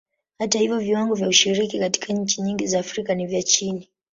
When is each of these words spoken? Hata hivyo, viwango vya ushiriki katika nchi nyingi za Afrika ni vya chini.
Hata 0.39 0.59
hivyo, 0.59 0.79
viwango 0.79 1.15
vya 1.15 1.27
ushiriki 1.27 1.79
katika 1.79 2.13
nchi 2.13 2.41
nyingi 2.41 2.67
za 2.67 2.79
Afrika 2.79 3.15
ni 3.15 3.27
vya 3.27 3.43
chini. 3.43 3.89